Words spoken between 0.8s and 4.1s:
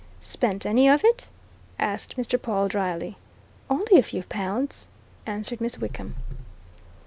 of it?" asked Mr. Pawle dryly. "Only a